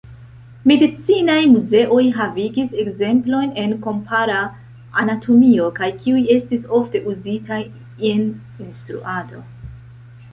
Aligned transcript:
Medicinaj 0.69 1.41
muzeoj 1.55 2.05
havigis 2.15 2.71
ekzemploj 2.83 3.41
en 3.63 3.75
kompara 3.83 4.39
anatomio, 5.03 5.67
kaj 5.81 5.89
tiuj 6.05 6.23
estis 6.37 6.65
ofte 6.79 7.03
uzitaj 7.13 7.59
en 8.13 8.25
instruado. 8.65 9.45